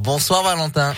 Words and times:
Bonsoir 0.00 0.42
Valentin. 0.42 0.94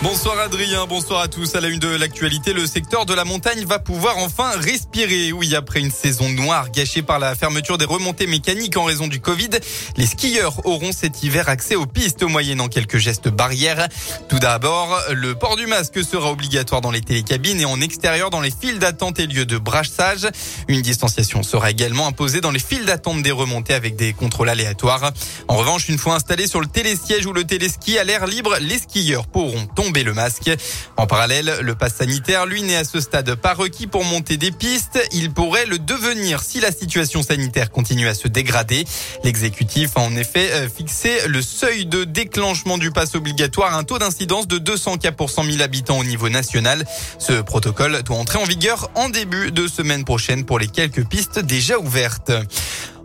Bonsoir 0.00 0.38
Adrien, 0.38 0.86
bonsoir 0.86 1.22
à 1.22 1.26
tous. 1.26 1.56
À 1.56 1.60
la 1.60 1.66
une 1.66 1.80
de 1.80 1.88
l'actualité, 1.88 2.52
le 2.52 2.68
secteur 2.68 3.04
de 3.04 3.14
la 3.14 3.24
montagne 3.24 3.64
va 3.64 3.80
pouvoir 3.80 4.16
enfin 4.18 4.52
respirer. 4.56 5.32
Oui, 5.32 5.56
après 5.56 5.80
une 5.80 5.90
saison 5.90 6.28
noire 6.28 6.70
gâchée 6.70 7.02
par 7.02 7.18
la 7.18 7.34
fermeture 7.34 7.78
des 7.78 7.84
remontées 7.84 8.28
mécaniques 8.28 8.76
en 8.76 8.84
raison 8.84 9.08
du 9.08 9.18
Covid, 9.18 9.50
les 9.96 10.06
skieurs 10.06 10.64
auront 10.64 10.92
cet 10.92 11.24
hiver 11.24 11.48
accès 11.48 11.74
aux 11.74 11.86
pistes 11.86 12.22
moyennant 12.22 12.68
quelques 12.68 12.98
gestes 12.98 13.28
barrières. 13.28 13.88
Tout 14.28 14.38
d'abord, 14.38 15.00
le 15.10 15.34
port 15.34 15.56
du 15.56 15.66
masque 15.66 16.04
sera 16.04 16.30
obligatoire 16.30 16.80
dans 16.80 16.92
les 16.92 17.00
télécabines 17.00 17.60
et 17.60 17.64
en 17.64 17.80
extérieur 17.80 18.30
dans 18.30 18.40
les 18.40 18.52
files 18.52 18.78
d'attente 18.78 19.18
et 19.18 19.26
lieux 19.26 19.46
de 19.46 19.58
brassage. 19.58 20.28
Une 20.68 20.80
distanciation 20.80 21.42
sera 21.42 21.72
également 21.72 22.06
imposée 22.06 22.40
dans 22.40 22.52
les 22.52 22.60
files 22.60 22.86
d'attente 22.86 23.22
des 23.22 23.32
remontées 23.32 23.74
avec 23.74 23.96
des 23.96 24.12
contrôles 24.12 24.48
aléatoires. 24.48 25.10
En 25.48 25.56
revanche, 25.56 25.88
une 25.88 25.98
fois 25.98 26.14
installés 26.14 26.46
sur 26.46 26.60
le 26.60 26.68
télésiège 26.68 27.26
ou 27.26 27.32
le 27.32 27.42
téléski 27.42 27.98
à 27.98 28.04
l'air 28.04 28.28
libre, 28.28 28.58
les 28.60 28.78
skieurs 28.78 29.26
pourront 29.26 29.66
tomber 29.66 29.87
le 29.92 30.14
masque. 30.14 30.50
En 30.96 31.06
parallèle, 31.06 31.58
le 31.62 31.74
pass 31.74 31.94
sanitaire, 31.96 32.46
lui, 32.46 32.62
n'est 32.62 32.76
à 32.76 32.84
ce 32.84 33.00
stade 33.00 33.34
pas 33.34 33.54
requis 33.54 33.86
pour 33.86 34.04
monter 34.04 34.36
des 34.36 34.50
pistes. 34.50 34.98
Il 35.12 35.32
pourrait 35.32 35.66
le 35.66 35.78
devenir 35.78 36.42
si 36.42 36.60
la 36.60 36.70
situation 36.70 37.22
sanitaire 37.22 37.70
continue 37.70 38.08
à 38.08 38.14
se 38.14 38.28
dégrader. 38.28 38.84
L'exécutif 39.24 39.96
a 39.96 40.00
en 40.00 40.14
effet 40.16 40.50
euh, 40.52 40.68
fixé 40.68 41.26
le 41.26 41.42
seuil 41.42 41.86
de 41.86 42.04
déclenchement 42.04 42.78
du 42.78 42.90
pass 42.90 43.14
obligatoire 43.14 43.74
à 43.74 43.78
un 43.78 43.84
taux 43.84 43.98
d'incidence 43.98 44.46
de 44.46 44.58
200 44.58 44.98
cas 44.98 45.12
pour 45.12 45.30
100 45.30 45.44
000 45.44 45.62
habitants 45.62 45.98
au 45.98 46.04
niveau 46.04 46.28
national. 46.28 46.84
Ce 47.18 47.32
protocole 47.40 48.02
doit 48.02 48.16
entrer 48.16 48.38
en 48.38 48.44
vigueur 48.44 48.90
en 48.94 49.08
début 49.08 49.50
de 49.50 49.66
semaine 49.66 50.04
prochaine 50.04 50.44
pour 50.44 50.58
les 50.58 50.68
quelques 50.68 51.06
pistes 51.06 51.38
déjà 51.38 51.78
ouvertes. 51.78 52.32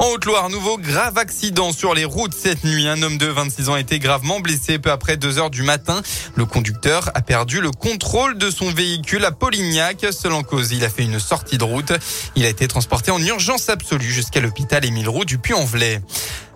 En 0.00 0.12
Haute-Loire, 0.12 0.48
nouveau 0.48 0.78
grave 0.78 1.18
accident 1.18 1.72
sur 1.72 1.92
les 1.92 2.06
routes 2.06 2.32
cette 2.32 2.64
nuit. 2.64 2.88
Un 2.88 3.02
homme 3.02 3.18
de 3.18 3.26
26 3.26 3.68
ans 3.68 3.74
a 3.74 3.80
été 3.80 3.98
gravement 3.98 4.40
blessé 4.40 4.78
peu 4.78 4.90
après 4.90 5.18
2 5.18 5.38
heures 5.38 5.50
du 5.50 5.62
matin. 5.62 6.00
Le 6.36 6.46
conducteur 6.46 7.10
a 7.12 7.20
perdu 7.20 7.60
le 7.60 7.70
contrôle 7.70 8.38
de 8.38 8.50
son 8.50 8.70
véhicule 8.70 9.26
à 9.26 9.30
Polignac. 9.30 10.06
Selon 10.10 10.42
cause, 10.42 10.72
il 10.72 10.86
a 10.86 10.88
fait 10.88 11.02
une 11.02 11.18
sortie 11.18 11.58
de 11.58 11.64
route. 11.64 11.92
Il 12.34 12.46
a 12.46 12.48
été 12.48 12.66
transporté 12.66 13.10
en 13.10 13.22
urgence 13.22 13.68
absolue 13.68 14.10
jusqu'à 14.10 14.40
l'hôpital 14.40 14.86
Émile 14.86 15.10
Roux 15.10 15.26
du 15.26 15.36
Puy-en-Velay. 15.36 16.00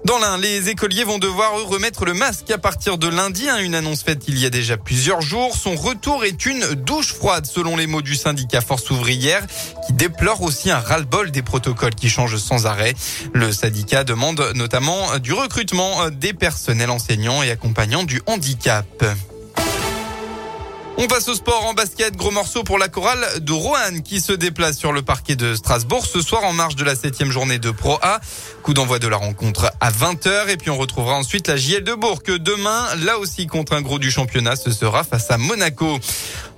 Dans 0.05 0.19
l'un, 0.19 0.37
les 0.37 0.69
écoliers 0.69 1.05
vont 1.05 1.19
devoir 1.19 1.67
remettre 1.67 2.05
le 2.05 2.13
masque 2.13 2.51
à 2.51 2.59
partir 2.59 2.99
de 2.99 3.09
lundi. 3.09 3.49
Hein, 3.49 3.57
une 3.59 3.75
annonce 3.75 4.03
faite 4.03 4.25
il 4.29 4.39
y 4.39 4.45
a 4.45 4.51
déjà 4.51 4.77
plusieurs 4.77 5.23
jours. 5.23 5.57
Son 5.57 5.75
retour 5.77 6.27
est 6.27 6.45
une 6.45 6.75
douche 6.75 7.15
froide, 7.15 7.47
selon 7.47 7.75
les 7.75 7.87
mots 7.87 8.03
du 8.03 8.15
syndicat 8.15 8.61
Force 8.61 8.91
ouvrière, 8.91 9.47
qui 9.87 9.95
déplore 9.95 10.43
aussi 10.43 10.71
un 10.71 10.79
ras-le-bol 10.79 11.31
des 11.31 11.41
protocoles 11.41 11.95
qui 11.95 12.11
changent 12.11 12.37
sans 12.37 12.67
arrêt. 12.67 12.93
Le 13.33 13.51
syndicat 13.51 14.05
demande 14.05 14.53
notamment 14.55 15.19
du 15.19 15.33
recrutement 15.33 16.11
des 16.11 16.35
personnels 16.35 16.91
enseignants 16.91 17.43
et 17.43 17.51
accompagnants 17.51 18.05
du 18.05 18.21
handicap. 18.27 18.85
On 20.97 21.09
passe 21.09 21.29
au 21.29 21.35
sport 21.35 21.67
en 21.67 21.75
basket. 21.75 22.17
Gros 22.17 22.31
morceau 22.31 22.63
pour 22.63 22.79
la 22.79 22.89
chorale 22.89 23.27
de 23.41 23.53
Roanne 23.53 24.03
qui 24.03 24.21
se 24.21 24.33
déplace 24.33 24.79
sur 24.79 24.93
le 24.93 25.03
parquet 25.03 25.35
de 25.35 25.57
Strasbourg 25.57 26.07
ce 26.07 26.23
soir 26.23 26.45
en 26.45 26.53
marge 26.53 26.77
de 26.77 26.85
la 26.85 26.95
septième 26.95 27.33
journée 27.33 27.59
de 27.59 27.73
Pro 27.73 27.99
A. 28.01 28.21
Coup 28.63 28.75
d'envoi 28.75 29.01
de 29.01 29.09
la 29.09 29.17
rencontre 29.17 29.73
à 29.81 29.91
20h 29.91 30.49
et 30.51 30.57
puis 30.57 30.71
on 30.71 30.77
retrouvera 30.77 31.17
ensuite 31.17 31.49
la 31.49 31.57
JL 31.57 31.83
de 31.83 31.95
Bourg 31.95 32.23
demain, 32.27 32.87
là 33.05 33.19
aussi 33.19 33.49
contre 33.49 33.73
un 33.73 33.83
gros 33.83 33.99
du 33.99 34.11
championnat, 34.11 34.55
ce 34.55 34.71
sera 34.71 35.03
face 35.03 35.31
à 35.33 35.37
Monaco. 35.37 35.99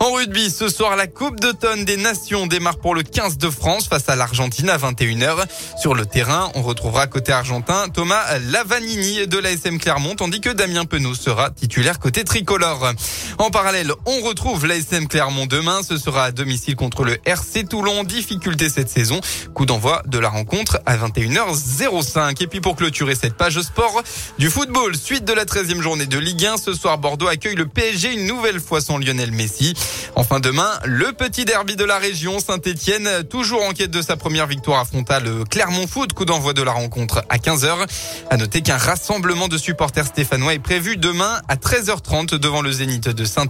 En 0.06 0.12
rugby, 0.12 0.52
ce 0.52 0.68
soir, 0.68 0.94
la 0.94 1.08
Coupe 1.08 1.40
d'automne 1.40 1.84
des 1.84 1.96
Nations 1.96 2.46
démarre 2.46 2.78
pour 2.78 2.94
le 2.94 3.02
15 3.02 3.38
de 3.38 3.50
France 3.50 3.88
face 3.88 4.08
à 4.08 4.14
l'Argentine 4.14 4.70
à 4.70 4.78
21h. 4.78 5.46
Sur 5.80 5.96
le 5.96 6.06
terrain, 6.06 6.48
on 6.54 6.62
retrouvera 6.62 7.08
côté 7.08 7.32
argentin 7.32 7.88
Thomas 7.88 8.22
Lavanini 8.38 9.26
de 9.26 9.36
l'ASM 9.36 9.78
Clermont, 9.78 10.14
tandis 10.14 10.40
que 10.40 10.50
Damien 10.50 10.84
Penaud 10.84 11.14
sera 11.14 11.50
titulaire 11.50 11.98
côté 11.98 12.22
tricolore. 12.22 12.92
En 13.38 13.50
parallèle, 13.50 13.92
on 14.06 14.20
retrouve 14.20 14.64
l'ASM 14.64 15.08
Clermont 15.08 15.46
demain. 15.46 15.82
Ce 15.82 15.98
sera 15.98 16.26
à 16.26 16.30
domicile 16.30 16.76
contre 16.76 17.02
le 17.02 17.18
RC 17.24 17.64
Toulon. 17.64 18.04
Difficulté 18.04 18.70
cette 18.70 18.88
saison. 18.88 19.20
Coup 19.54 19.66
d'envoi 19.66 20.02
de 20.06 20.20
la 20.20 20.28
rencontre 20.28 20.78
à 20.86 20.96
21h05. 20.96 22.44
Et 22.44 22.46
puis 22.46 22.60
pour 22.60 22.76
clôturer 22.76 23.16
cette 23.16 23.34
page 23.34 23.60
sport 23.60 24.04
du 24.38 24.50
football, 24.50 24.94
suite 24.94 25.24
de 25.24 25.32
la 25.32 25.46
13e 25.46 25.80
journée 25.80 26.06
de 26.06 26.18
Ligue 26.18 26.46
1, 26.46 26.58
ce 26.58 26.74
soir 26.74 26.96
Bordeaux 26.98 27.26
accueille 27.26 27.56
le 27.56 27.66
PSG 27.66 28.14
une 28.14 28.26
nouvelle 28.26 28.60
fois 28.60 28.80
sans 28.80 28.98
Lionel 28.98 29.32
Messi. 29.32 29.74
Enfin 30.14 30.40
demain, 30.40 30.70
le 30.84 31.12
petit 31.12 31.44
derby 31.44 31.76
de 31.76 31.84
la 31.84 31.98
région, 31.98 32.40
Saint-Etienne, 32.40 33.24
toujours 33.28 33.62
en 33.64 33.72
quête 33.72 33.90
de 33.90 34.02
sa 34.02 34.16
première 34.16 34.46
victoire 34.46 34.80
affronta 34.80 35.20
le 35.20 35.44
Clermont 35.44 35.86
Foot, 35.86 36.12
coup 36.12 36.24
d'envoi 36.24 36.52
de 36.52 36.62
la 36.62 36.72
rencontre 36.72 37.24
à 37.28 37.38
15h. 37.38 37.86
À 38.30 38.36
noter 38.36 38.62
qu'un 38.62 38.76
rassemblement 38.76 39.48
de 39.48 39.58
supporters 39.58 40.06
stéphanois 40.06 40.54
est 40.54 40.58
prévu 40.58 40.96
demain 40.96 41.40
à 41.48 41.56
13h30 41.56 42.38
devant 42.38 42.62
le 42.62 42.72
Zénith 42.72 43.08
de 43.08 43.24
saint 43.24 43.46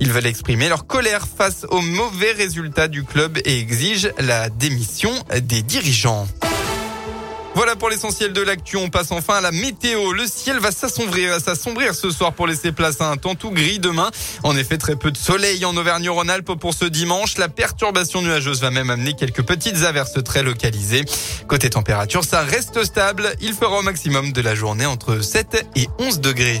Ils 0.00 0.12
veulent 0.12 0.26
exprimer 0.26 0.68
leur 0.68 0.86
colère 0.86 1.26
face 1.26 1.66
aux 1.70 1.80
mauvais 1.80 2.32
résultats 2.32 2.88
du 2.88 3.04
club 3.04 3.38
et 3.44 3.58
exigent 3.58 4.08
la 4.18 4.48
démission 4.48 5.10
des 5.40 5.62
dirigeants. 5.62 6.26
Voilà 7.54 7.74
pour 7.74 7.90
l'essentiel 7.90 8.32
de 8.32 8.40
l'actu. 8.40 8.76
On 8.76 8.88
passe 8.88 9.10
enfin 9.10 9.34
à 9.34 9.40
la 9.40 9.50
météo. 9.50 10.12
Le 10.12 10.26
ciel 10.26 10.58
va 10.58 10.70
s'assombrir, 10.70 11.40
s'assombrir 11.40 11.94
ce 11.94 12.10
soir 12.10 12.32
pour 12.32 12.46
laisser 12.46 12.72
place 12.72 13.00
à 13.00 13.10
un 13.10 13.16
temps 13.16 13.34
tout 13.34 13.50
gris 13.50 13.78
demain. 13.78 14.10
En 14.44 14.56
effet, 14.56 14.78
très 14.78 14.96
peu 14.96 15.10
de 15.10 15.16
soleil 15.16 15.64
en 15.64 15.76
Auvergne-Rhône-Alpes 15.76 16.54
pour 16.54 16.74
ce 16.74 16.84
dimanche. 16.84 17.38
La 17.38 17.48
perturbation 17.48 18.22
nuageuse 18.22 18.60
va 18.60 18.70
même 18.70 18.90
amener 18.90 19.14
quelques 19.14 19.42
petites 19.42 19.82
averses 19.82 20.22
très 20.24 20.42
localisées. 20.42 21.04
Côté 21.48 21.70
température, 21.70 22.24
ça 22.24 22.42
reste 22.42 22.84
stable. 22.84 23.34
Il 23.40 23.52
fera 23.52 23.78
au 23.78 23.82
maximum 23.82 24.32
de 24.32 24.40
la 24.40 24.54
journée 24.54 24.86
entre 24.86 25.20
7 25.20 25.66
et 25.74 25.88
11 25.98 26.20
degrés. 26.20 26.60